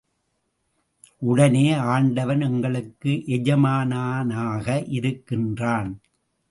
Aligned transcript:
உடனே, 1.19 1.73
ஆண்டவன் 1.73 2.41
எங்களுக்கு 2.41 3.23
எஜமானனாக 3.27 4.85
இருக்கின்றான். 4.87 6.01